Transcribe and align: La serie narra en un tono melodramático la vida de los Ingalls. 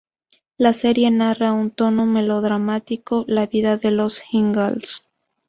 La 0.65 0.69
serie 0.73 1.11
narra 1.11 1.49
en 1.49 1.53
un 1.59 1.69
tono 1.69 2.07
melodramático 2.07 3.23
la 3.27 3.45
vida 3.45 3.77
de 3.77 3.91
los 3.91 4.23
Ingalls. 4.33 5.05